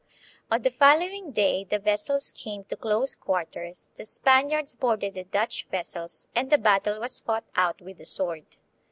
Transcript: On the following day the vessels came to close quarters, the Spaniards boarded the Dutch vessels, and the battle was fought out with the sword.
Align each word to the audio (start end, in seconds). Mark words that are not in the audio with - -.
On 0.49 0.59
the 0.63 0.71
following 0.71 1.29
day 1.29 1.63
the 1.63 1.77
vessels 1.77 2.31
came 2.31 2.63
to 2.63 2.75
close 2.75 3.13
quarters, 3.13 3.91
the 3.93 4.03
Spaniards 4.05 4.73
boarded 4.73 5.13
the 5.13 5.25
Dutch 5.25 5.67
vessels, 5.69 6.27
and 6.33 6.49
the 6.49 6.57
battle 6.57 6.99
was 6.99 7.19
fought 7.19 7.45
out 7.55 7.79
with 7.81 7.99
the 7.99 8.07
sword. 8.07 8.45